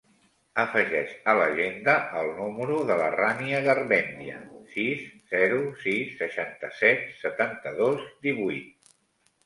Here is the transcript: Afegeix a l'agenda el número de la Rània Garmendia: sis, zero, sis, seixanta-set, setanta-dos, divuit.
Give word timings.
Afegeix 0.61 1.11
a 1.33 1.35
l'agenda 1.39 1.93
el 2.21 2.29
número 2.39 2.79
de 2.93 2.97
la 3.03 3.11
Rània 3.17 3.61
Garmendia: 3.69 4.41
sis, 4.75 5.07
zero, 5.37 5.63
sis, 5.87 6.19
seixanta-set, 6.25 7.09
setanta-dos, 7.25 8.13
divuit. 8.29 8.95